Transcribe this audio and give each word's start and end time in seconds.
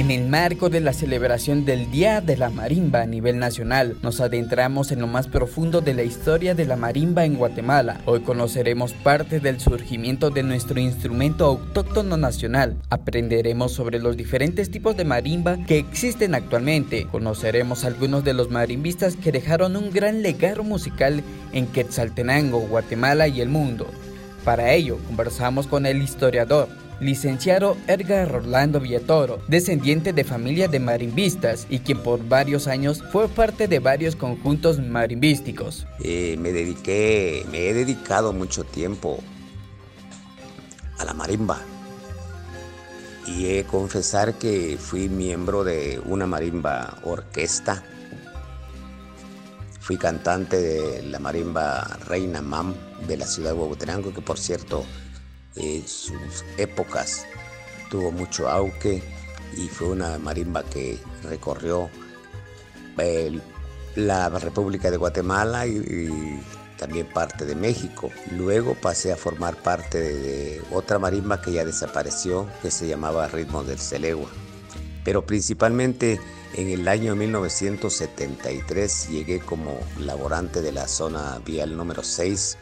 En 0.00 0.10
el 0.10 0.28
marco 0.30 0.70
de 0.70 0.80
la 0.80 0.94
celebración 0.94 1.66
del 1.66 1.90
Día 1.90 2.22
de 2.22 2.38
la 2.38 2.48
Marimba 2.48 3.02
a 3.02 3.06
nivel 3.06 3.38
nacional, 3.38 3.98
nos 4.02 4.22
adentramos 4.22 4.92
en 4.92 5.00
lo 5.00 5.06
más 5.06 5.26
profundo 5.26 5.82
de 5.82 5.92
la 5.92 6.04
historia 6.04 6.54
de 6.54 6.64
la 6.64 6.76
marimba 6.76 7.26
en 7.26 7.34
Guatemala. 7.34 8.00
Hoy 8.06 8.20
conoceremos 8.20 8.94
parte 8.94 9.40
del 9.40 9.60
surgimiento 9.60 10.30
de 10.30 10.42
nuestro 10.42 10.80
instrumento 10.80 11.44
autóctono 11.44 12.16
nacional. 12.16 12.78
Aprenderemos 12.88 13.72
sobre 13.72 13.98
los 13.98 14.16
diferentes 14.16 14.70
tipos 14.70 14.96
de 14.96 15.04
marimba 15.04 15.58
que 15.66 15.76
existen 15.76 16.34
actualmente. 16.34 17.06
Conoceremos 17.06 17.84
algunos 17.84 18.24
de 18.24 18.32
los 18.32 18.48
marimbistas 18.48 19.16
que 19.16 19.32
dejaron 19.32 19.76
un 19.76 19.90
gran 19.90 20.22
legado 20.22 20.64
musical 20.64 21.22
en 21.52 21.66
Quetzaltenango, 21.66 22.60
Guatemala 22.60 23.28
y 23.28 23.42
el 23.42 23.50
mundo. 23.50 23.86
Para 24.46 24.72
ello, 24.72 24.96
conversamos 25.06 25.66
con 25.66 25.84
el 25.84 26.00
historiador 26.00 26.79
licenciado 27.00 27.76
Edgar 27.86 28.34
Orlando 28.34 28.80
Villatoro, 28.80 29.40
descendiente 29.48 30.12
de 30.12 30.24
familia 30.24 30.68
de 30.68 30.78
marimbistas 30.78 31.66
y 31.68 31.80
quien 31.80 32.02
por 32.02 32.26
varios 32.28 32.68
años 32.68 33.02
fue 33.10 33.28
parte 33.28 33.68
de 33.68 33.78
varios 33.78 34.16
conjuntos 34.16 34.78
marimbísticos. 34.78 35.86
Eh, 36.00 36.36
me 36.38 36.52
dediqué, 36.52 37.44
me 37.50 37.68
he 37.68 37.74
dedicado 37.74 38.32
mucho 38.32 38.64
tiempo 38.64 39.18
a 40.98 41.04
la 41.04 41.14
marimba 41.14 41.58
y 43.26 43.46
he 43.46 43.64
confesar 43.64 44.34
que 44.34 44.76
fui 44.78 45.08
miembro 45.08 45.64
de 45.64 46.00
una 46.04 46.26
marimba 46.26 46.98
orquesta. 47.04 47.82
Fui 49.80 49.96
cantante 49.96 50.60
de 50.60 51.02
la 51.02 51.18
marimba 51.18 51.98
Reina 52.06 52.42
Mam 52.42 52.74
de 53.06 53.16
la 53.16 53.26
ciudad 53.26 53.52
de 53.52 53.58
Huehuetenango, 53.58 54.12
que 54.12 54.20
por 54.20 54.38
cierto 54.38 54.84
en 55.56 55.86
sus 55.86 56.44
épocas 56.58 57.26
tuvo 57.90 58.12
mucho 58.12 58.48
auge 58.48 59.02
y 59.56 59.68
fue 59.68 59.88
una 59.88 60.18
marimba 60.18 60.62
que 60.64 60.98
recorrió 61.24 61.90
la 63.96 64.28
República 64.28 64.90
de 64.90 64.96
Guatemala 64.96 65.66
y, 65.66 66.40
también 66.78 67.06
parte 67.06 67.44
de 67.44 67.54
México. 67.54 68.10
Luego 68.32 68.74
pasé 68.74 69.12
a 69.12 69.16
formar 69.16 69.56
parte 69.56 70.00
de, 70.00 70.62
otra 70.70 70.98
marimba 70.98 71.42
que 71.42 71.52
ya 71.52 71.64
desapareció, 71.64 72.46
que 72.62 72.70
se 72.70 72.88
llamaba 72.88 73.28
Ritmo 73.28 73.64
del 73.64 73.78
Celegua. 73.78 74.28
Pero 75.04 75.26
principalmente 75.26 76.20
en 76.54 76.68
el 76.68 76.88
año 76.88 77.14
1973 77.16 79.08
llegué 79.10 79.40
como 79.40 79.78
laborante 79.98 80.62
de 80.62 80.72
la 80.72 80.88
zona 80.88 81.38
vial 81.44 81.76
número 81.76 82.02
6 82.02 82.56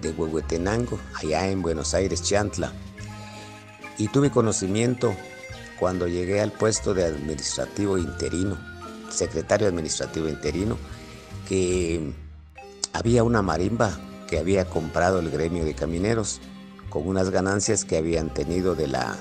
de 0.00 0.10
Huehuetenango, 0.10 0.98
allá 1.14 1.48
en 1.48 1.62
Buenos 1.62 1.94
Aires, 1.94 2.22
Chantla. 2.22 2.72
Y 3.96 4.08
tuve 4.08 4.30
conocimiento 4.30 5.14
cuando 5.78 6.06
llegué 6.06 6.40
al 6.40 6.52
puesto 6.52 6.94
de 6.94 7.04
administrativo 7.04 7.98
interino, 7.98 8.58
secretario 9.10 9.68
administrativo 9.68 10.28
interino, 10.28 10.76
que 11.48 12.12
había 12.92 13.24
una 13.24 13.42
marimba 13.42 13.98
que 14.28 14.38
había 14.38 14.66
comprado 14.66 15.20
el 15.20 15.30
gremio 15.30 15.64
de 15.64 15.74
camineros 15.74 16.40
con 16.90 17.06
unas 17.06 17.30
ganancias 17.30 17.84
que 17.84 17.96
habían 17.96 18.32
tenido 18.32 18.74
de 18.74 18.88
la 18.88 19.16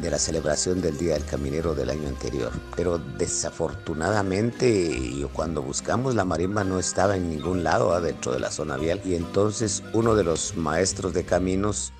de 0.00 0.10
la 0.10 0.18
celebración 0.18 0.80
del 0.80 0.96
Día 0.96 1.14
del 1.14 1.24
Caminero 1.24 1.74
del 1.74 1.90
año 1.90 2.08
anterior. 2.08 2.52
Pero 2.76 2.98
desafortunadamente, 2.98 5.26
cuando 5.32 5.62
buscamos 5.62 6.14
la 6.14 6.24
marimba 6.24 6.64
no 6.64 6.78
estaba 6.78 7.16
en 7.16 7.30
ningún 7.30 7.64
lado 7.64 7.92
adentro 7.92 8.32
de 8.32 8.40
la 8.40 8.50
zona 8.50 8.76
vial. 8.76 9.00
Y 9.04 9.14
entonces 9.14 9.82
uno 9.92 10.14
de 10.14 10.24
los 10.24 10.56
maestros 10.56 11.14
de 11.14 11.24
caminos 11.24 11.92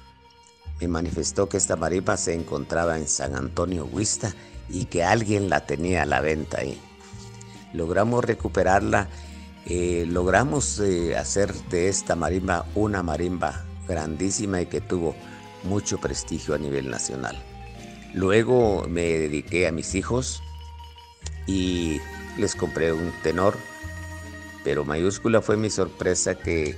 me 0.80 0.88
manifestó 0.88 1.48
que 1.48 1.56
esta 1.56 1.76
marimba 1.76 2.16
se 2.16 2.34
encontraba 2.34 2.98
en 2.98 3.08
San 3.08 3.34
Antonio 3.34 3.86
Huista 3.86 4.34
y 4.68 4.86
que 4.86 5.04
alguien 5.04 5.48
la 5.48 5.66
tenía 5.66 6.02
a 6.02 6.06
la 6.06 6.20
venta 6.20 6.60
ahí. 6.60 6.80
Logramos 7.72 8.24
recuperarla, 8.24 9.08
eh, 9.66 10.04
logramos 10.08 10.80
eh, 10.80 11.16
hacer 11.16 11.52
de 11.70 11.88
esta 11.88 12.16
marimba 12.16 12.66
una 12.74 13.02
marimba 13.02 13.64
grandísima 13.86 14.60
y 14.60 14.66
que 14.66 14.80
tuvo 14.80 15.14
mucho 15.64 15.98
prestigio 15.98 16.54
a 16.54 16.58
nivel 16.58 16.90
nacional. 16.90 17.36
Luego 18.14 18.86
me 18.88 19.02
dediqué 19.02 19.66
a 19.66 19.72
mis 19.72 19.94
hijos 19.94 20.42
y 21.46 22.00
les 22.38 22.54
compré 22.54 22.92
un 22.92 23.12
tenor, 23.22 23.56
pero 24.64 24.84
mayúscula 24.84 25.42
fue 25.42 25.56
mi 25.56 25.70
sorpresa 25.70 26.34
que 26.34 26.76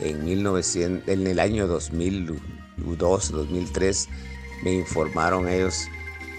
en, 0.00 0.24
1900, 0.24 1.08
en 1.08 1.26
el 1.26 1.38
año 1.38 1.66
2002, 1.66 3.30
2003, 3.30 4.08
me 4.62 4.72
informaron 4.72 5.48
ellos 5.48 5.86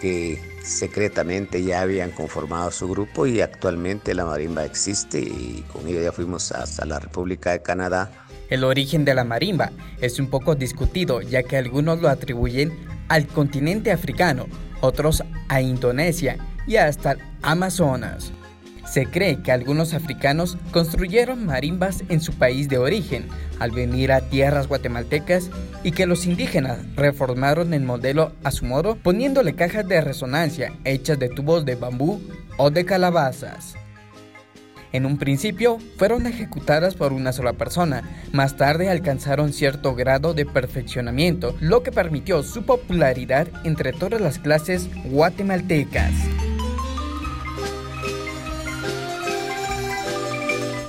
que 0.01 0.39
secretamente 0.63 1.63
ya 1.63 1.81
habían 1.81 2.11
conformado 2.11 2.71
su 2.71 2.87
grupo 2.89 3.27
y 3.27 3.41
actualmente 3.41 4.13
la 4.13 4.25
marimba 4.25 4.65
existe 4.65 5.19
y 5.19 5.63
con 5.71 5.87
ello 5.87 6.01
ya 6.01 6.11
fuimos 6.11 6.51
hasta 6.51 6.85
la 6.85 6.99
República 6.99 7.51
de 7.51 7.61
Canadá. 7.61 8.11
El 8.49 8.63
origen 8.63 9.05
de 9.05 9.13
la 9.13 9.23
marimba 9.23 9.71
es 10.01 10.19
un 10.19 10.29
poco 10.29 10.55
discutido 10.55 11.21
ya 11.21 11.43
que 11.43 11.57
algunos 11.57 12.01
lo 12.01 12.09
atribuyen 12.09 12.73
al 13.07 13.27
continente 13.27 13.91
africano, 13.91 14.47
otros 14.81 15.23
a 15.47 15.61
Indonesia 15.61 16.37
y 16.67 16.77
hasta 16.77 17.17
Amazonas. 17.41 18.31
Se 18.85 19.07
cree 19.07 19.41
que 19.41 19.51
algunos 19.51 19.93
africanos 19.93 20.57
construyeron 20.71 21.45
marimbas 21.45 22.03
en 22.09 22.21
su 22.21 22.33
país 22.33 22.69
de 22.69 22.77
origen 22.77 23.27
al 23.59 23.71
venir 23.71 24.11
a 24.11 24.21
tierras 24.21 24.67
guatemaltecas 24.67 25.49
y 25.83 25.91
que 25.91 26.05
los 26.05 26.25
indígenas 26.25 26.79
reformaron 26.95 27.73
el 27.73 27.83
modelo 27.83 28.31
a 28.43 28.51
su 28.51 28.65
modo 28.65 28.95
poniéndole 28.95 29.55
cajas 29.55 29.87
de 29.87 30.01
resonancia 30.01 30.71
hechas 30.83 31.17
de 31.19 31.29
tubos 31.29 31.65
de 31.65 31.75
bambú 31.75 32.21
o 32.57 32.69
de 32.69 32.85
calabazas. 32.85 33.75
En 34.95 35.05
un 35.05 35.17
principio 35.17 35.77
fueron 35.97 36.25
ejecutadas 36.25 36.95
por 36.95 37.11
una 37.11 37.33
sola 37.33 37.51
persona, 37.51 38.01
más 38.31 38.55
tarde 38.55 38.89
alcanzaron 38.89 39.51
cierto 39.51 39.93
grado 39.93 40.33
de 40.33 40.45
perfeccionamiento, 40.45 41.53
lo 41.59 41.83
que 41.83 41.91
permitió 41.91 42.43
su 42.43 42.63
popularidad 42.63 43.49
entre 43.65 43.91
todas 43.91 44.21
las 44.21 44.39
clases 44.39 44.87
guatemaltecas. 45.03 46.13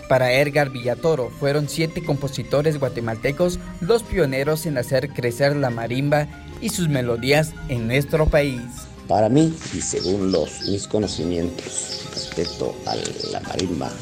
Para 0.09 0.35
Edgar 0.35 0.71
Villatoro 0.71 1.29
fueron 1.29 1.69
siete 1.69 2.05
compositores 2.05 2.79
guatemaltecos 2.79 3.59
los 3.81 4.05
pioneros 4.05 4.67
en 4.67 4.79
hacer 4.79 5.09
crecer 5.09 5.57
la 5.57 5.71
marimba 5.71 6.29
y 6.61 6.69
sus 6.69 6.89
melodías 6.89 7.55
en 7.69 7.89
nuestro 7.89 8.27
país. 8.27 8.87
Para 9.09 9.29
mí, 9.29 9.57
y 9.73 9.81
según 9.81 10.33
los, 10.33 10.63
mis 10.69 10.89
conocimientos 10.89 12.07
respecto 12.13 12.75
a 12.87 12.97
la 13.31 13.41
marimba, 13.41 13.93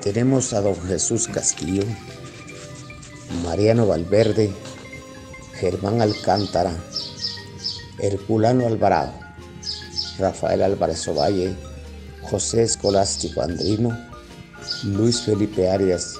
tenemos 0.00 0.52
a 0.52 0.60
don 0.60 0.74
Jesús 0.88 1.28
Castillo, 1.28 1.84
Mariano 3.44 3.86
Valverde, 3.86 4.52
Germán 5.54 6.02
Alcántara, 6.02 6.72
Herculano 8.00 8.66
Alvarado, 8.66 9.12
Rafael 10.18 10.62
Álvarez 10.62 11.06
Ovalle, 11.06 11.54
José 12.22 12.64
Escolástico 12.64 13.42
Andrino, 13.42 13.96
Luis 14.82 15.20
Felipe 15.22 15.70
Arias 15.70 16.18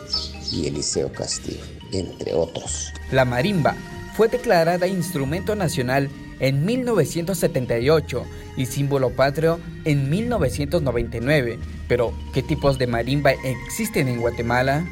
y 0.52 0.68
Eliseo 0.68 1.12
Castillo, 1.12 1.64
entre 1.92 2.32
otros. 2.32 2.92
La 3.10 3.24
marimba 3.24 3.74
fue 4.14 4.28
declarada 4.28 4.86
instrumento 4.86 5.56
nacional 5.56 6.10
en 6.40 6.64
1978 6.64 8.24
y 8.56 8.66
símbolo 8.66 9.10
patrio 9.10 9.60
en 9.84 10.10
1999. 10.10 11.58
Pero, 11.88 12.12
¿qué 12.34 12.42
tipos 12.42 12.78
de 12.78 12.86
marimba 12.86 13.32
existen 13.32 14.08
en 14.08 14.20
Guatemala? 14.20 14.84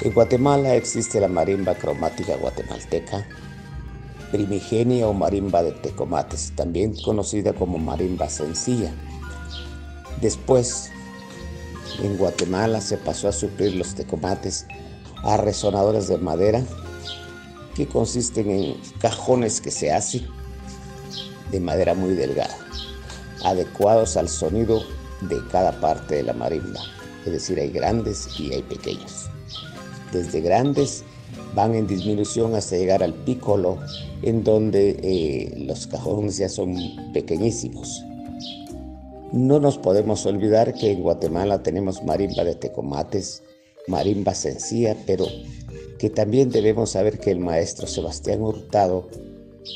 En 0.00 0.12
Guatemala 0.12 0.74
existe 0.74 1.20
la 1.20 1.28
marimba 1.28 1.74
cromática 1.74 2.36
guatemalteca, 2.36 3.26
primigenia 4.30 5.08
o 5.08 5.12
marimba 5.12 5.62
de 5.62 5.72
tecomates, 5.72 6.52
también 6.54 6.94
conocida 7.02 7.52
como 7.52 7.78
marimba 7.78 8.28
sencilla. 8.28 8.92
Después, 10.20 10.90
en 12.02 12.16
Guatemala 12.16 12.80
se 12.80 12.96
pasó 12.96 13.28
a 13.28 13.32
suplir 13.32 13.74
los 13.74 13.94
tecomates 13.94 14.66
a 15.24 15.36
resonadores 15.36 16.08
de 16.08 16.18
madera 16.18 16.62
que 17.78 17.86
consisten 17.86 18.50
en 18.50 18.76
cajones 19.00 19.60
que 19.60 19.70
se 19.70 19.92
hacen 19.92 20.26
de 21.52 21.60
madera 21.60 21.94
muy 21.94 22.14
delgada, 22.14 22.58
adecuados 23.44 24.16
al 24.16 24.28
sonido 24.28 24.82
de 25.20 25.38
cada 25.52 25.78
parte 25.80 26.16
de 26.16 26.22
la 26.24 26.32
marimba. 26.32 26.80
Es 27.24 27.30
decir, 27.30 27.60
hay 27.60 27.70
grandes 27.70 28.28
y 28.36 28.52
hay 28.52 28.62
pequeños. 28.62 29.30
Desde 30.12 30.40
grandes 30.40 31.04
van 31.54 31.76
en 31.76 31.86
disminución 31.86 32.56
hasta 32.56 32.76
llegar 32.76 33.00
al 33.00 33.14
pícolo, 33.14 33.78
en 34.22 34.42
donde 34.42 34.98
eh, 35.00 35.54
los 35.64 35.86
cajones 35.86 36.38
ya 36.38 36.48
son 36.48 36.76
pequeñísimos. 37.12 38.02
No 39.30 39.60
nos 39.60 39.78
podemos 39.78 40.26
olvidar 40.26 40.74
que 40.74 40.90
en 40.90 41.02
Guatemala 41.02 41.62
tenemos 41.62 42.02
marimba 42.02 42.42
de 42.42 42.56
tecomates, 42.56 43.44
marimba 43.86 44.34
sencilla, 44.34 44.96
pero 45.06 45.26
que 45.98 46.10
también 46.10 46.50
debemos 46.50 46.90
saber 46.90 47.18
que 47.18 47.30
el 47.30 47.40
maestro 47.40 47.86
Sebastián 47.86 48.42
Hurtado 48.42 49.08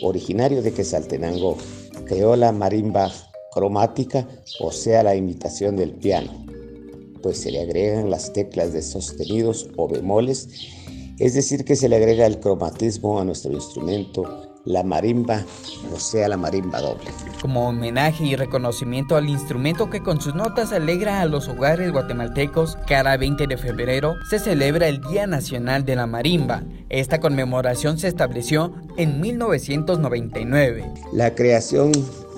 originario 0.00 0.62
de 0.62 0.72
Quetzaltenango, 0.72 1.58
creó 2.06 2.36
la 2.36 2.52
marimba 2.52 3.12
cromática, 3.52 4.26
o 4.60 4.72
sea, 4.72 5.02
la 5.02 5.14
imitación 5.14 5.76
del 5.76 5.92
piano, 5.92 6.46
pues 7.22 7.38
se 7.38 7.50
le 7.50 7.60
agregan 7.60 8.10
las 8.10 8.32
teclas 8.32 8.72
de 8.72 8.82
sostenidos 8.82 9.69
o 9.76 9.88
bemoles, 9.88 10.48
es 11.19 11.34
decir, 11.34 11.64
que 11.64 11.76
se 11.76 11.88
le 11.88 11.96
agrega 11.96 12.26
el 12.26 12.40
cromatismo 12.40 13.20
a 13.20 13.24
nuestro 13.24 13.52
instrumento 13.52 14.51
la 14.64 14.82
marimba, 14.82 15.44
o 15.92 15.98
sea, 15.98 16.28
la 16.28 16.36
marimba 16.36 16.80
doble. 16.80 17.10
Como 17.40 17.68
homenaje 17.68 18.24
y 18.24 18.36
reconocimiento 18.36 19.16
al 19.16 19.28
instrumento 19.28 19.90
que 19.90 20.02
con 20.02 20.20
sus 20.20 20.34
notas 20.34 20.72
alegra 20.72 21.20
a 21.20 21.26
los 21.26 21.48
hogares 21.48 21.90
guatemaltecos, 21.92 22.78
cada 22.86 23.16
20 23.16 23.46
de 23.46 23.56
febrero 23.56 24.14
se 24.28 24.38
celebra 24.38 24.88
el 24.88 25.00
Día 25.00 25.26
Nacional 25.26 25.84
de 25.84 25.96
la 25.96 26.06
Marimba. 26.06 26.62
Esta 26.88 27.18
conmemoración 27.18 27.98
se 27.98 28.08
estableció 28.08 28.72
en 28.96 29.20
1999. 29.20 30.84
La 31.12 31.34
creación 31.34 31.92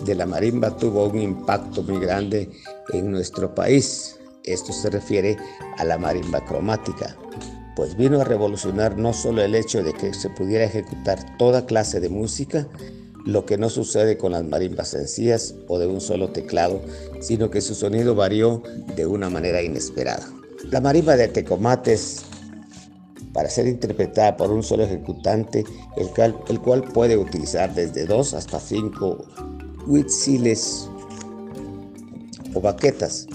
de 0.05 0.15
la 0.15 0.27
marimba 0.27 0.77
tuvo 0.77 1.07
un 1.07 1.19
impacto 1.19 1.83
muy 1.83 1.99
grande 2.01 2.51
en 2.93 3.11
nuestro 3.11 3.55
país. 3.55 4.19
Esto 4.45 4.73
se 4.73 4.91
refiere 4.91 5.37
a 5.79 5.85
la 5.85 5.97
marimba 5.99 6.45
cromática, 6.45 7.17
pues 7.77 7.97
vino 7.97 8.21
a 8.21 8.25
revolucionar 8.25 8.97
no 8.97 9.13
solo 9.13 9.43
el 9.43 9.55
hecho 9.55 9.83
de 9.83 9.93
que 9.93 10.15
se 10.15 10.31
pudiera 10.31 10.65
ejecutar 10.65 11.37
toda 11.39 11.67
clase 11.67 12.01
de 12.01 12.09
música, 12.09 12.69
lo 13.25 13.47
que 13.47 13.57
no 13.57 13.71
sucede 13.71 14.19
con 14.19 14.33
las 14.33 14.45
marimbas 14.45 14.89
sencillas 14.89 15.55
o 15.67 15.79
de 15.79 15.87
un 15.87 16.01
solo 16.01 16.31
teclado, 16.31 16.81
sino 17.21 17.51
que 17.51 17.61
su 17.61 17.75
sonido 17.75 18.15
varió 18.15 18.63
de 18.97 19.07
una 19.07 19.31
manera 19.31 19.63
inesperada. 19.63 20.29
La 20.71 20.81
marimba 20.81 21.17
de 21.17 21.29
Tecomates, 21.29 22.25
para 23.33 23.51
ser 23.51 23.67
interpretada 23.67 24.37
por 24.37 24.51
un 24.51 24.63
solo 24.63 24.85
ejecutante, 24.85 25.65
el 25.97 26.09
cual, 26.61 26.85
puede 26.85 27.17
utilizar 27.17 27.75
desde 27.75 28.07
dos 28.07 28.33
hasta 28.33 28.61
cinco 28.61 29.25
huitziles 29.87 30.89
o 32.55 32.61
baquetas. 32.61 33.27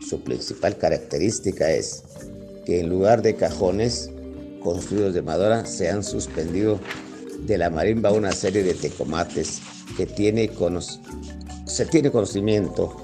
Su 0.00 0.20
principal 0.22 0.78
característica 0.78 1.70
es 1.70 2.04
que 2.68 2.80
en 2.80 2.90
lugar 2.90 3.22
de 3.22 3.34
cajones 3.34 4.10
construidos 4.62 5.14
de 5.14 5.22
madera 5.22 5.64
se 5.64 5.88
han 5.88 6.04
suspendido 6.04 6.78
de 7.46 7.56
la 7.56 7.70
marimba 7.70 8.12
una 8.12 8.30
serie 8.30 8.62
de 8.62 8.74
tecomates 8.74 9.62
que 9.96 10.04
tiene 10.04 10.50
se 11.64 11.86
tiene 11.86 12.10
conocimiento 12.10 12.94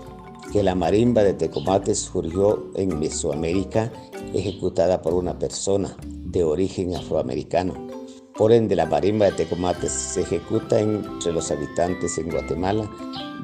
que 0.53 0.63
la 0.63 0.75
marimba 0.75 1.23
de 1.23 1.33
tecomates 1.33 1.99
surgió 2.01 2.71
en 2.75 3.01
Mesoamérica 3.01 3.91
ejecutada 4.35 5.01
por 5.01 5.15
una 5.15 5.39
persona 5.39 5.97
de 6.05 6.45
origen 6.45 6.95
afroamericano. 6.95 7.89
Por 8.37 8.53
ende, 8.53 8.77
la 8.77 8.85
marimba 8.85 9.27
de 9.27 9.33
tecomates 9.33 9.93
se 9.93 10.21
ejecuta 10.21 10.79
entre 10.79 11.33
los 11.33 11.51
habitantes 11.51 12.19
en 12.19 12.29
Guatemala 12.29 12.91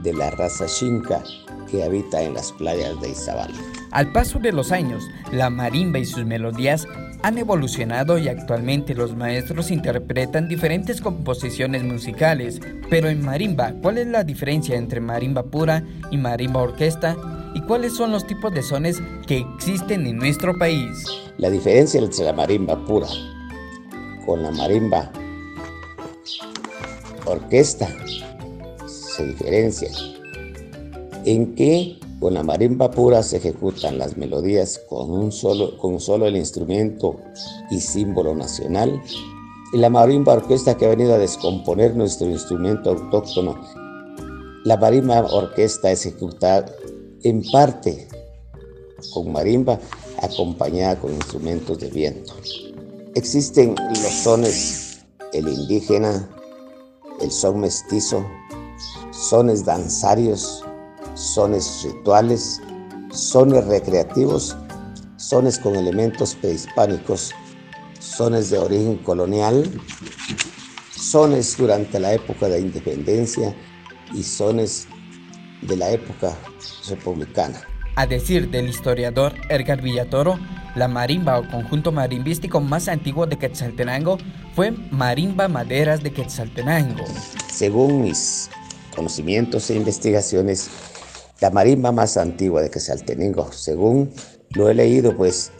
de 0.03 0.13
la 0.13 0.31
raza 0.33 0.69
Xinca 0.69 1.25
que 1.71 1.83
habita 1.83 2.23
en 2.23 2.35
las 2.35 2.53
playas 2.53 3.01
de 3.01 3.09
Izabal. 3.09 3.55
Al 3.91 4.13
paso 4.13 4.39
de 4.39 4.53
los 4.53 4.71
años, 4.71 5.09
la 5.33 5.51
marimba 5.51 5.99
y 5.99 6.05
sus 6.05 6.25
melodías 6.25 6.87
han 7.23 7.39
evolucionado 7.39 8.19
y 8.19 8.29
actualmente 8.29 8.95
los 8.95 9.17
maestros 9.17 9.71
interpretan 9.71 10.49
diferentes 10.49 11.01
composiciones 11.01 11.83
musicales. 11.83 12.61
Pero 12.89 13.09
en 13.09 13.25
marimba, 13.25 13.73
¿cuál 13.83 13.99
es 13.99 14.07
la 14.07 14.25
diferencia 14.25 14.77
entre 14.77 15.01
marimba 15.01 15.43
pura 15.43 15.85
y 16.11 16.17
marimba 16.17 16.63
orquesta? 16.63 17.17
¿Y 17.55 17.61
cuáles 17.63 17.95
son 17.95 18.13
los 18.13 18.27
tipos 18.27 18.55
de 18.55 18.63
sones 18.63 19.03
que 19.27 19.39
existen 19.39 20.07
en 20.07 20.17
nuestro 20.17 20.57
país? 20.57 21.05
La 21.39 21.51
diferencia 21.51 22.01
entre 22.01 22.25
la 22.25 22.33
marimba 22.33 22.85
pura 22.85 23.09
con 24.25 24.43
la 24.43 24.53
marimba 24.53 25.11
orquesta 27.27 27.89
se 28.87 29.27
diferencia 29.27 29.91
en 31.25 31.55
que 31.55 32.00
con 32.21 32.35
la 32.35 32.43
marimba 32.43 32.91
pura 32.91 33.23
se 33.23 33.39
ejecutan 33.39 33.97
las 33.97 34.19
melodías 34.19 34.79
con 34.91 35.11
un 35.11 35.33
solo, 35.33 35.79
con 35.79 35.99
solo 35.99 36.27
el 36.27 36.37
instrumento 36.37 37.17
y 37.71 37.81
símbolo 37.81 38.35
nacional. 38.35 39.03
Y 39.73 39.79
la 39.79 39.89
marimba 39.89 40.35
orquesta 40.35 40.77
que 40.77 40.85
ha 40.85 40.91
venido 40.91 41.15
a 41.15 41.19
descomponer 41.19 41.97
nuestro 41.97 42.29
instrumento 42.29 42.91
autóctono. 42.91 43.59
La 44.65 44.77
marimba 44.77 45.21
orquesta 45.33 45.91
es 45.91 46.05
ejecutada 46.05 46.71
en 47.23 47.43
parte 47.51 48.07
con 49.15 49.33
marimba 49.33 49.79
acompañada 50.21 51.01
con 51.01 51.15
instrumentos 51.15 51.79
de 51.79 51.89
viento. 51.89 52.35
Existen 53.15 53.75
los 53.89 54.13
sones, 54.13 55.01
el 55.33 55.49
indígena, 55.49 56.29
el 57.21 57.31
son 57.31 57.61
mestizo, 57.61 58.27
sones 59.11 59.65
danzarios, 59.65 60.65
sones 61.15 61.83
rituales, 61.85 62.61
sones 63.11 63.65
recreativos, 63.67 64.57
sones 65.17 65.59
con 65.59 65.77
elementos 65.77 66.35
prehispánicos, 66.35 67.33
sones 67.99 68.51
de 68.51 68.59
origen 68.59 68.97
colonial, 68.99 69.71
sones 70.91 71.57
durante 71.57 71.99
la 72.01 72.15
época 72.15 72.49
de 72.49 72.61
independencia 72.61 73.55
y 74.15 74.23
sones 74.23 74.87
de 75.63 75.77
la 75.77 75.91
época 75.91 76.37
republicana. 76.89 77.61
A 77.97 78.07
decir 78.07 78.51
del 78.51 78.69
historiador 78.69 79.35
Edgar 79.51 79.83
Villatoro, 79.83 80.39
la 80.77 80.89
marimba 80.89 81.39
o 81.39 81.49
conjunto 81.51 81.91
marimbístico 81.93 82.61
más 82.61 82.89
antiguo 82.89 83.27
de 83.27 83.37
Quetzaltenango 83.37 84.19
fue 84.55 84.71
Marimba 84.71 85.49
Maderas 85.49 86.03
de 86.03 86.13
Quetzaltenango. 86.13 87.05
Según 87.53 88.03
mis 88.03 88.49
conocimientos 88.95 89.69
e 89.71 89.75
investigaciones, 89.75 90.71
la 91.41 91.51
marimba 91.51 91.93
más 91.93 92.17
antigua 92.17 92.63
de 92.63 92.71
Quetzaltenango, 92.71 93.51
según 93.53 94.11
lo 94.51 94.69
he 94.69 94.75
leído, 94.75 95.17
pues 95.17 95.53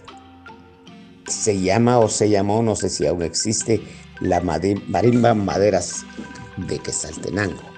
se 1.27 1.61
llama 1.61 1.99
o 1.99 2.09
se 2.09 2.29
llamó, 2.29 2.63
no 2.63 2.77
sé 2.77 2.89
si 2.89 3.07
aún 3.07 3.23
existe, 3.23 3.81
la 4.21 4.41
marimba 4.41 5.35
maderas 5.35 6.05
de 6.69 6.79
Quetzaltenango. 6.79 7.71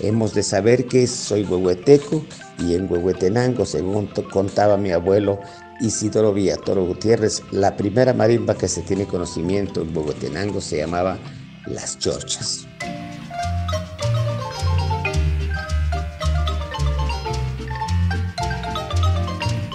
Hemos 0.00 0.34
de 0.34 0.42
saber 0.42 0.86
que 0.86 1.06
soy 1.06 1.44
huehueteco 1.44 2.24
y 2.58 2.74
en 2.74 2.90
Huehuetenango, 2.90 3.66
según 3.66 4.08
contaba 4.32 4.76
mi 4.76 4.92
abuelo 4.92 5.40
Isidoro 5.80 6.32
Villatoro 6.32 6.86
Gutiérrez, 6.86 7.42
la 7.50 7.76
primera 7.76 8.14
marimba 8.14 8.54
que 8.54 8.68
se 8.68 8.82
tiene 8.82 9.06
conocimiento 9.06 9.82
en 9.82 9.94
Huehuetenango 9.94 10.60
se 10.60 10.78
llamaba 10.78 11.18
Las 11.66 11.98
Chorchas. 11.98 12.66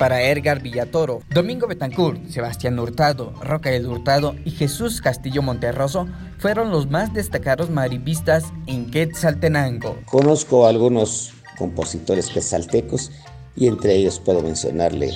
Para 0.01 0.24
Edgar 0.24 0.63
Villatoro, 0.63 1.22
Domingo 1.29 1.67
Betancourt, 1.67 2.27
Sebastián 2.27 2.79
Hurtado, 2.79 3.34
Rocael 3.39 3.86
Hurtado 3.86 4.34
y 4.46 4.50
Jesús 4.50 5.00
Castillo 5.00 5.43
Monterroso 5.43 6.08
fueron 6.39 6.72
los 6.72 6.89
más 6.89 7.13
destacados 7.13 7.70
marimbistas 7.70 8.46
en 8.65 8.89
Quetzaltenango. 8.89 10.00
Conozco 10.05 10.65
a 10.65 10.70
algunos 10.70 11.34
compositores 11.55 12.31
quetzaltecos 12.31 13.12
y 13.55 13.67
entre 13.67 13.93
ellos 13.93 14.20
puedo 14.20 14.41
mencionarle 14.41 15.13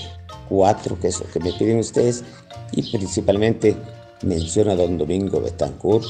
cuatro, 0.50 1.00
que 1.00 1.08
es 1.08 1.20
lo 1.20 1.26
que 1.32 1.40
me 1.40 1.52
piden 1.54 1.80
ustedes, 1.80 2.24
y 2.72 2.84
principalmente 2.92 3.76
menciono 4.22 4.74
a 4.74 4.76
don 4.76 5.00
Domingo 5.00 5.42
Betancourt, 5.42 6.06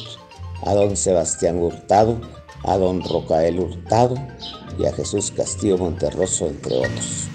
a 0.63 0.73
don 0.73 0.97
Sebastián 0.97 1.59
Hurtado, 1.59 2.19
a 2.65 2.75
don 2.75 3.01
Rocael 3.01 3.57
Hurtado 3.57 4.15
y 4.77 4.85
a 4.85 4.91
Jesús 4.91 5.31
Castillo 5.31 5.77
Monterroso, 5.77 6.47
entre 6.47 6.75
otros. 6.75 7.29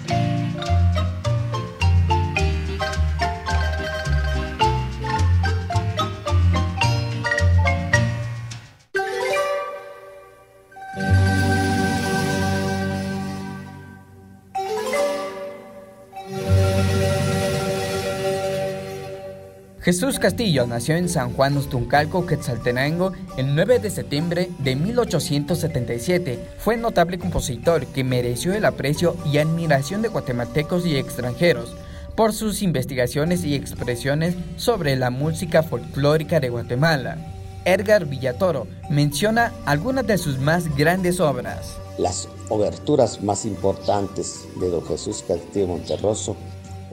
Jesús 19.81 20.19
Castillo 20.19 20.67
nació 20.67 20.95
en 20.95 21.09
San 21.09 21.33
Juan 21.33 21.57
Ustuncalco, 21.57 22.27
Quetzaltenango, 22.27 23.13
el 23.35 23.55
9 23.55 23.79
de 23.79 23.89
septiembre 23.89 24.51
de 24.59 24.75
1877. 24.75 26.39
Fue 26.59 26.77
notable 26.77 27.17
compositor 27.17 27.87
que 27.87 28.03
mereció 28.03 28.53
el 28.53 28.65
aprecio 28.65 29.17
y 29.25 29.39
admiración 29.39 30.03
de 30.03 30.09
guatemaltecos 30.09 30.85
y 30.85 30.97
extranjeros 30.97 31.75
por 32.15 32.33
sus 32.33 32.61
investigaciones 32.61 33.43
y 33.43 33.55
expresiones 33.55 34.35
sobre 34.55 34.95
la 34.95 35.09
música 35.09 35.63
folclórica 35.63 36.39
de 36.39 36.49
Guatemala. 36.49 37.17
Edgar 37.65 38.05
Villatoro 38.05 38.67
menciona 38.91 39.51
algunas 39.65 40.05
de 40.05 40.19
sus 40.19 40.37
más 40.37 40.75
grandes 40.75 41.19
obras. 41.19 41.75
Las 41.97 42.27
oberturas 42.49 43.23
más 43.23 43.45
importantes 43.45 44.41
de 44.59 44.69
don 44.69 44.85
Jesús 44.85 45.23
Castillo 45.27 45.69
Monterroso, 45.69 46.35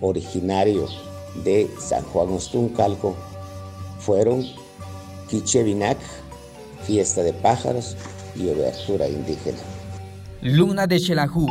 originario 0.00 0.88
de 1.44 1.70
San 1.78 2.02
Juan 2.04 2.30
Ostuncalco 2.30 3.14
fueron 3.98 4.44
Quichevinac, 5.28 5.98
fiesta 6.84 7.22
de 7.22 7.32
pájaros 7.32 7.96
y 8.34 8.48
obertura 8.48 9.08
indígena. 9.08 9.58
Luna 10.40 10.86
de 10.86 10.98
Xelajú. 10.98 11.46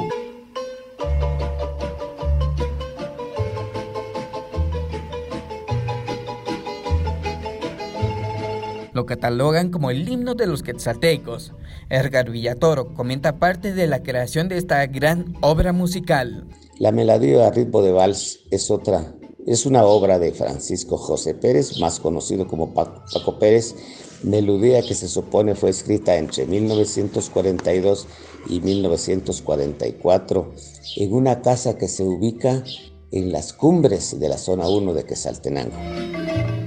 Lo 8.94 9.06
catalogan 9.06 9.70
como 9.70 9.91
el 9.91 10.10
himno 10.10 10.34
de 10.34 10.48
los 10.48 10.63
quetzaltecos. 10.63 11.53
Edgar 11.89 12.32
Villatoro 12.32 12.96
comenta 12.96 13.38
parte 13.38 13.74
de 13.75 13.86
la 13.86 14.01
creación 14.01 14.50
de 14.50 14.58
esta 14.58 14.84
gran 14.88 15.36
obra 15.41 15.72
musical. 15.72 16.48
La 16.79 16.91
melodía 16.91 17.46
a 17.46 17.51
ritmo 17.51 17.84
de 17.84 17.91
vals 17.91 18.39
es 18.50 18.72
otra, 18.72 19.13
es 19.47 19.65
una 19.65 19.85
obra 19.85 20.19
de 20.19 20.33
Francisco 20.33 20.97
José 20.97 21.33
Pérez, 21.33 21.79
más 21.79 22.01
conocido 22.01 22.47
como 22.47 22.73
Paco 22.73 23.39
Pérez, 23.39 23.75
melodía 24.21 24.81
que 24.81 24.93
se 24.93 25.07
supone 25.07 25.55
fue 25.55 25.69
escrita 25.69 26.17
entre 26.17 26.45
1942 26.45 28.07
y 28.49 28.59
1944 28.59 30.51
en 30.97 31.13
una 31.13 31.41
casa 31.41 31.77
que 31.77 31.87
se 31.87 32.03
ubica 32.03 32.61
en 33.11 33.31
las 33.31 33.53
cumbres 33.53 34.19
de 34.19 34.27
la 34.27 34.37
zona 34.37 34.67
1 34.67 34.93
de 34.93 35.05
Quesaltenango. 35.05 36.66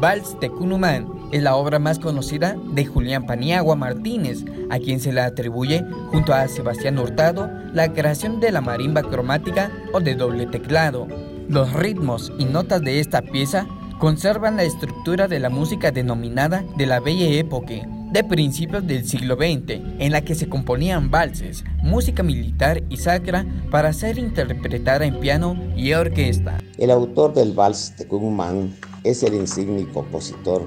Vals 0.00 0.38
de 0.40 0.50
Cunumán 0.50 1.08
es 1.32 1.42
la 1.42 1.56
obra 1.56 1.78
más 1.78 1.98
conocida 1.98 2.56
de 2.74 2.84
Julián 2.84 3.24
Paniagua 3.24 3.76
Martínez, 3.76 4.44
a 4.68 4.78
quien 4.78 5.00
se 5.00 5.12
le 5.12 5.22
atribuye, 5.22 5.84
junto 6.10 6.34
a 6.34 6.46
Sebastián 6.48 6.98
Hurtado, 6.98 7.50
la 7.72 7.92
creación 7.92 8.38
de 8.38 8.52
la 8.52 8.60
marimba 8.60 9.02
cromática 9.02 9.70
o 9.94 10.00
de 10.00 10.14
doble 10.14 10.46
teclado. 10.46 11.08
Los 11.48 11.72
ritmos 11.72 12.30
y 12.38 12.44
notas 12.44 12.82
de 12.82 13.00
esta 13.00 13.22
pieza 13.22 13.66
conservan 13.98 14.56
la 14.56 14.64
estructura 14.64 15.28
de 15.28 15.40
la 15.40 15.48
música 15.48 15.90
denominada 15.90 16.62
de 16.76 16.86
la 16.86 17.00
Bella 17.00 17.28
Época, 17.28 17.74
de 18.12 18.22
principios 18.22 18.86
del 18.86 19.06
siglo 19.06 19.36
XX, 19.36 19.80
en 19.98 20.12
la 20.12 20.20
que 20.20 20.34
se 20.34 20.48
componían 20.48 21.10
valses, 21.10 21.64
música 21.82 22.22
militar 22.22 22.82
y 22.90 22.98
sacra 22.98 23.46
para 23.70 23.92
ser 23.92 24.18
interpretada 24.18 25.06
en 25.06 25.20
piano 25.20 25.56
y 25.74 25.92
orquesta. 25.94 26.58
El 26.76 26.90
autor 26.90 27.32
del 27.32 27.52
vals 27.52 27.96
de 27.96 28.06
Cunumán 28.06 28.74
es 29.06 29.22
el 29.22 29.34
insigne 29.34 29.86
compositor 29.92 30.66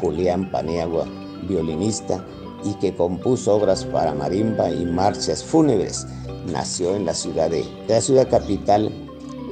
Julián 0.00 0.50
Paniagua, 0.50 1.06
violinista 1.48 2.24
y 2.64 2.74
que 2.74 2.94
compuso 2.94 3.54
obras 3.54 3.84
para 3.84 4.14
marimba 4.14 4.70
y 4.70 4.84
marchas 4.84 5.42
fúnebres. 5.42 6.06
Nació 6.52 6.94
en 6.96 7.06
la 7.06 7.14
ciudad 7.14 7.50
de, 7.50 7.64
la 7.88 8.00
ciudad 8.00 8.28
capital 8.28 8.92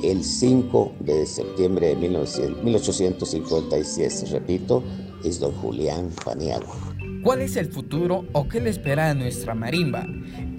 el 0.02 0.22
5 0.22 0.92
de 1.00 1.24
septiembre 1.26 1.88
de 1.88 1.96
1856. 1.96 4.30
Repito, 4.30 4.84
es 5.24 5.40
don 5.40 5.52
Julián 5.52 6.10
Paniagua. 6.24 6.76
¿Cuál 7.22 7.40
es 7.40 7.56
el 7.56 7.72
futuro 7.72 8.26
o 8.32 8.46
qué 8.48 8.60
le 8.60 8.70
espera 8.70 9.10
a 9.10 9.14
nuestra 9.14 9.54
marimba? 9.54 10.06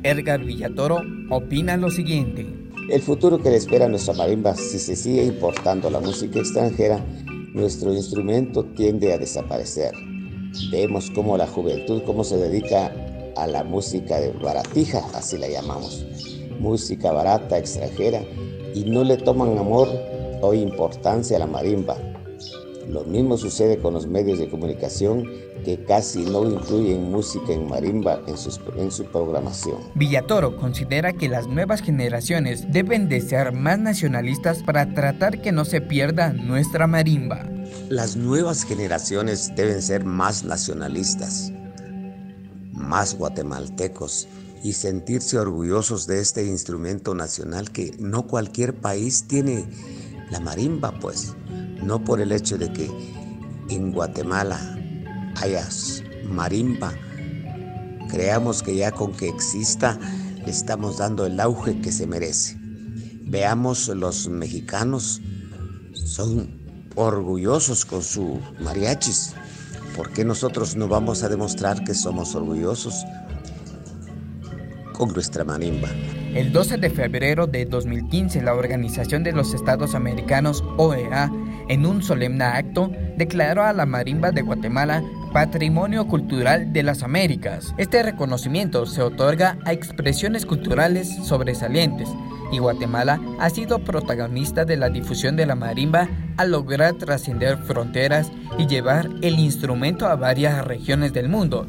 Edgar 0.03 0.43
Villatoro 0.43 1.01
opina 1.29 1.77
lo 1.77 1.89
siguiente. 1.89 2.45
El 2.89 3.01
futuro 3.01 3.41
que 3.41 3.49
le 3.49 3.57
espera 3.57 3.85
a 3.85 3.89
nuestra 3.89 4.13
marimba 4.13 4.55
si 4.55 4.79
se 4.79 4.95
sigue 4.95 5.25
importando 5.25 5.89
la 5.89 5.99
música 5.99 6.39
extranjera 6.39 7.03
nuestro 7.57 7.91
instrumento 7.91 8.63
tiende 8.63 9.11
a 9.11 9.17
desaparecer. 9.17 9.91
Vemos 10.71 11.11
cómo 11.13 11.35
la 11.37 11.47
juventud, 11.47 12.03
cómo 12.05 12.23
se 12.23 12.37
dedica 12.37 12.93
a 13.35 13.47
la 13.47 13.63
música 13.63 14.19
de 14.19 14.31
baratija, 14.31 15.03
así 15.13 15.37
la 15.37 15.49
llamamos, 15.49 16.05
música 16.59 17.11
barata, 17.11 17.57
extranjera, 17.57 18.21
y 18.73 18.83
no 18.85 19.03
le 19.03 19.17
toman 19.17 19.57
amor 19.57 19.89
o 20.41 20.53
importancia 20.53 21.37
a 21.37 21.39
la 21.39 21.47
marimba. 21.47 21.97
Lo 22.87 23.03
mismo 23.03 23.37
sucede 23.37 23.79
con 23.79 23.93
los 23.93 24.07
medios 24.07 24.39
de 24.39 24.49
comunicación 24.49 25.25
que 25.65 25.83
casi 25.83 26.23
no 26.23 26.49
incluyen 26.49 27.11
música 27.11 27.51
en 27.51 27.67
marimba 27.67 28.21
en, 28.27 28.35
en, 28.79 28.91
su 28.91 29.05
programación. 29.05 29.77
Villatoro 29.95 30.55
considera 30.55 31.11
que 31.11 31.27
las 31.27 31.47
nuevas 31.47 31.81
generaciones 31.81 32.71
deben 32.71 33.09
de 33.09 33.19
ser 33.19 33.51
más 33.51 33.77
nacionalistas 33.79 34.63
para 34.63 34.93
tratar 34.93 35.41
que 35.41 35.51
no 35.51 35.65
se 35.65 35.81
pierda 35.81 36.31
nuestra 36.31 36.87
marimba. 36.87 37.45
Las 37.89 38.15
nuevas 38.15 38.63
generaciones 38.63 39.51
deben 39.55 39.81
ser 39.81 40.05
más 40.05 40.45
nacionalistas, 40.45 41.51
más 42.71 43.15
guatemaltecos 43.15 44.29
y 44.63 44.73
sentirse 44.73 45.37
orgullosos 45.37 46.07
de 46.07 46.21
este 46.21 46.45
instrumento 46.45 47.13
nacional 47.13 47.71
que 47.71 47.93
no 47.99 48.27
cualquier 48.27 48.73
país 48.73 49.25
tiene 49.27 49.65
la 50.31 50.39
marimba, 50.39 50.91
pues, 50.99 51.35
no 51.81 52.03
por 52.03 52.21
el 52.21 52.31
hecho 52.31 52.57
de 52.57 52.71
que 52.71 52.89
en 53.69 53.91
Guatemala 53.91 54.59
hayas 55.35 56.03
marimba. 56.29 56.93
Creamos 58.09 58.63
que 58.63 58.75
ya 58.75 58.91
con 58.91 59.13
que 59.13 59.27
exista 59.27 59.97
le 60.45 60.51
estamos 60.51 60.97
dando 60.97 61.25
el 61.25 61.39
auge 61.39 61.79
que 61.81 61.91
se 61.91 62.07
merece. 62.07 62.57
Veamos, 63.23 63.89
los 63.89 64.29
mexicanos 64.29 65.21
son 65.93 66.57
orgullosos 66.95 67.85
con 67.85 68.01
su 68.01 68.39
mariachis. 68.59 69.33
¿Por 69.95 70.11
qué 70.11 70.23
nosotros 70.23 70.75
no 70.75 70.87
vamos 70.87 71.23
a 71.23 71.29
demostrar 71.29 71.83
que 71.83 71.93
somos 71.93 72.35
orgullosos 72.35 73.03
con 74.93 75.11
nuestra 75.13 75.43
marimba? 75.43 75.89
El 76.33 76.51
12 76.51 76.77
de 76.77 76.89
febrero 76.89 77.47
de 77.47 77.65
2015, 77.65 78.41
la 78.41 78.53
Organización 78.53 79.23
de 79.23 79.31
los 79.31 79.53
Estados 79.53 79.95
Americanos, 79.95 80.63
OEA, 80.77 81.31
en 81.69 81.85
un 81.85 82.03
solemne 82.03 82.43
acto, 82.43 82.91
declaró 83.17 83.63
a 83.63 83.73
la 83.73 83.85
marimba 83.85 84.31
de 84.31 84.41
Guatemala 84.41 85.03
Patrimonio 85.33 86.07
Cultural 86.07 86.73
de 86.73 86.83
las 86.83 87.03
Américas. 87.03 87.73
Este 87.77 88.01
reconocimiento 88.03 88.85
se 88.85 89.01
otorga 89.01 89.57
a 89.65 89.73
expresiones 89.73 90.45
culturales 90.45 91.15
sobresalientes 91.23 92.09
y 92.51 92.59
Guatemala 92.59 93.19
ha 93.39 93.49
sido 93.49 93.79
protagonista 93.79 94.65
de 94.65 94.77
la 94.77 94.89
difusión 94.89 95.35
de 95.35 95.45
la 95.45 95.55
marimba 95.55 96.07
al 96.37 96.51
lograr 96.51 96.93
trascender 96.95 97.57
fronteras 97.57 98.31
y 98.57 98.67
llevar 98.67 99.09
el 99.21 99.39
instrumento 99.39 100.07
a 100.07 100.15
varias 100.15 100.65
regiones 100.65 101.13
del 101.13 101.29
mundo. 101.29 101.67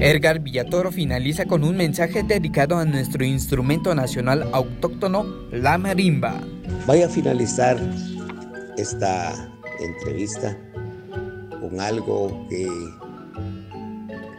Edgar 0.00 0.38
Villatoro 0.38 0.92
finaliza 0.92 1.46
con 1.46 1.64
un 1.64 1.76
mensaje 1.76 2.22
dedicado 2.22 2.78
a 2.78 2.84
nuestro 2.84 3.24
instrumento 3.24 3.96
nacional 3.96 4.48
autóctono, 4.52 5.24
la 5.50 5.76
marimba. 5.76 6.40
Voy 6.86 7.02
a 7.02 7.08
finalizar 7.08 7.76
esta 8.76 9.50
entrevista 9.80 10.56
con 11.60 11.80
algo 11.80 12.46
que 12.48 12.68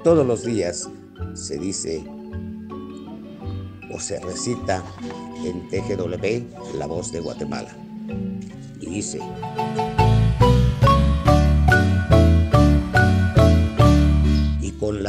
todos 0.06 0.26
los 0.26 0.46
días 0.46 0.90
se 1.34 1.58
dice 1.58 2.06
o 3.92 4.00
se 4.00 4.18
recita 4.22 4.82
en 5.44 5.68
TGW, 5.68 6.78
La 6.78 6.86
Voz 6.86 7.12
de 7.12 7.20
Guatemala. 7.20 7.76
Y 8.80 8.86
dice, 8.86 9.20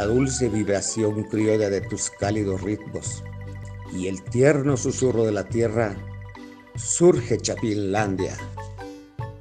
la 0.00 0.07
dulce 0.07 0.49
vibración 0.49 1.25
criolla 1.25 1.69
de 1.69 1.83
tus 1.83 2.09
cálidos 2.09 2.62
ritmos. 2.62 3.23
Y 3.92 4.07
el 4.07 4.23
tierno 4.23 4.78
susurro 4.78 5.25
de 5.25 5.33
la 5.33 5.45
tierra, 5.45 5.95
surge 6.75 7.37
Chapinlandia. 7.37 8.35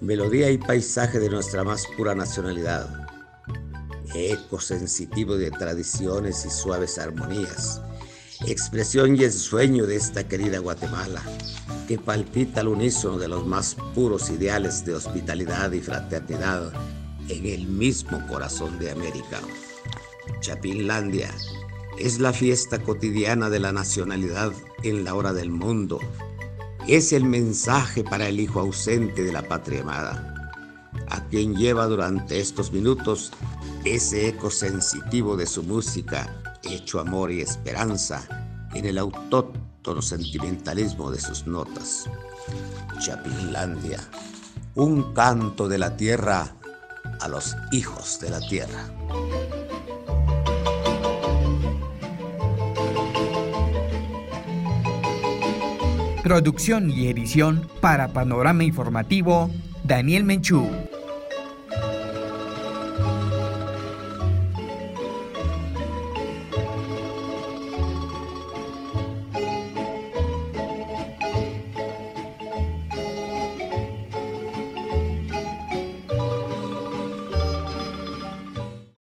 Melodía 0.01 0.51
y 0.51 0.57
paisaje 0.57 1.17
de 1.19 1.29
nuestra 1.29 1.63
más 1.63 1.85
pura 1.95 2.13
nacionalidad, 2.13 2.89
eco 4.13 4.59
sensitivo 4.59 5.37
de 5.37 5.49
tradiciones 5.49 6.45
y 6.45 6.49
suaves 6.49 6.99
armonías, 6.99 7.81
expresión 8.45 9.15
y 9.15 9.23
ensueño 9.23 9.85
de 9.85 9.95
esta 9.95 10.27
querida 10.27 10.59
Guatemala, 10.59 11.21
que 11.87 11.97
palpita 11.97 12.59
al 12.59 12.67
unísono 12.67 13.17
de 13.17 13.29
los 13.29 13.47
más 13.47 13.77
puros 13.95 14.29
ideales 14.29 14.83
de 14.83 14.95
hospitalidad 14.95 15.71
y 15.71 15.79
fraternidad 15.79 16.73
en 17.29 17.45
el 17.45 17.65
mismo 17.65 18.21
corazón 18.27 18.77
de 18.77 18.91
América. 18.91 19.39
Chapinlandia 20.39 21.33
es 21.97 22.19
la 22.19 22.33
fiesta 22.33 22.81
cotidiana 22.81 23.49
de 23.49 23.59
la 23.59 23.71
nacionalidad 23.71 24.53
en 24.83 25.03
la 25.03 25.15
hora 25.15 25.33
del 25.33 25.51
mundo 25.51 25.99
es 26.87 27.13
el 27.13 27.23
mensaje 27.23 28.03
para 28.03 28.27
el 28.27 28.39
hijo 28.39 28.59
ausente 28.59 29.23
de 29.23 29.31
la 29.31 29.43
patria 29.43 29.81
amada, 29.81 30.51
a 31.09 31.23
quien 31.27 31.55
lleva 31.55 31.85
durante 31.85 32.39
estos 32.39 32.71
minutos 32.71 33.31
ese 33.85 34.29
eco 34.29 34.49
sensitivo 34.49 35.37
de 35.37 35.45
su 35.45 35.61
música, 35.61 36.41
hecho 36.63 36.99
amor 36.99 37.31
y 37.31 37.41
esperanza 37.41 38.27
en 38.73 38.85
el 38.85 38.97
autóctono 38.97 39.69
tono 39.81 40.01
sentimentalismo 40.01 41.09
de 41.09 41.21
sus 41.21 41.47
notas. 41.47 42.09
Chapinlandia, 42.99 43.99
un 44.75 45.13
canto 45.13 45.69
de 45.69 45.77
la 45.77 45.95
tierra 45.95 46.53
a 47.21 47.27
los 47.27 47.55
hijos 47.71 48.19
de 48.19 48.29
la 48.29 48.39
tierra. 48.41 48.89
Producción 56.29 56.91
y 56.91 57.07
edición 57.07 57.67
para 57.81 58.09
Panorama 58.09 58.63
Informativo, 58.63 59.49
Daniel 59.83 60.25
Menchú. 60.25 60.69